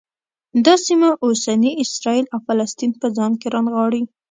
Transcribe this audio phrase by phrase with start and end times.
[0.65, 4.01] دا سیمه اوسني اسرایل او فلسطین په ځان کې رانغاړي.